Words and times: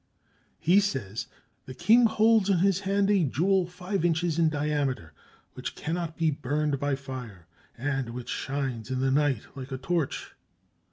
He 0.57 0.79
says: 0.79 1.27
"The 1.67 1.75
king 1.75 2.07
holds 2.07 2.49
in 2.49 2.57
his 2.57 2.79
hand 2.79 3.11
a 3.11 3.23
jewel 3.23 3.67
five 3.67 4.03
inches 4.03 4.39
in 4.39 4.49
diameter, 4.49 5.13
which 5.53 5.75
cannot 5.75 6.17
be 6.17 6.31
burned 6.31 6.79
by 6.79 6.95
fire, 6.95 7.45
and 7.77 8.09
which 8.09 8.29
shines 8.29 8.89
in 8.89 8.99
the 8.99 9.11
night 9.11 9.43
like 9.55 9.71
a 9.71 9.77
torch." 9.77 10.31